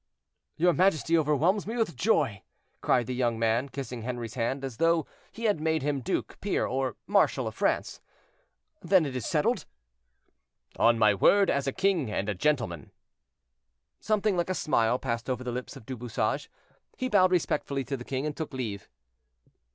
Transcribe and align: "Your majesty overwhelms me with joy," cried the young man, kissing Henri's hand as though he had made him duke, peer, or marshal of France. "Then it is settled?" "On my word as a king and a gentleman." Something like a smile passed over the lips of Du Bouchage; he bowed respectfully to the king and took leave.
"Your 0.57 0.73
majesty 0.73 1.15
overwhelms 1.15 1.67
me 1.67 1.77
with 1.77 1.95
joy," 1.95 2.41
cried 2.81 3.05
the 3.05 3.13
young 3.13 3.37
man, 3.37 3.69
kissing 3.69 4.01
Henri's 4.01 4.33
hand 4.33 4.63
as 4.65 4.77
though 4.77 5.05
he 5.31 5.43
had 5.43 5.59
made 5.61 5.83
him 5.83 6.01
duke, 6.01 6.39
peer, 6.41 6.65
or 6.65 6.95
marshal 7.05 7.45
of 7.45 7.53
France. 7.53 8.01
"Then 8.81 9.05
it 9.05 9.15
is 9.15 9.27
settled?" 9.27 9.65
"On 10.79 10.97
my 10.97 11.13
word 11.13 11.51
as 11.51 11.67
a 11.67 11.71
king 11.71 12.11
and 12.11 12.27
a 12.29 12.33
gentleman." 12.33 12.89
Something 13.99 14.35
like 14.35 14.49
a 14.49 14.55
smile 14.55 14.97
passed 14.97 15.29
over 15.29 15.43
the 15.43 15.51
lips 15.51 15.75
of 15.75 15.85
Du 15.85 15.95
Bouchage; 15.95 16.49
he 16.97 17.07
bowed 17.07 17.29
respectfully 17.29 17.83
to 17.83 17.95
the 17.95 18.03
king 18.03 18.25
and 18.25 18.35
took 18.35 18.55
leave. 18.55 18.89